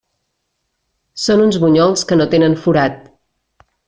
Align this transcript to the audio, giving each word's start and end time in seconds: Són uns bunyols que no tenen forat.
Són 1.25 1.43
uns 1.43 1.59
bunyols 1.65 2.05
que 2.13 2.17
no 2.21 2.27
tenen 2.35 2.57
forat. 2.65 2.97